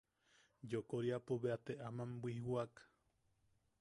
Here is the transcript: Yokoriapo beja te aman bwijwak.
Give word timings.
Yokoriapo 0.71 1.33
beja 1.43 1.57
te 1.65 1.73
aman 1.87 2.11
bwijwak. 2.21 2.73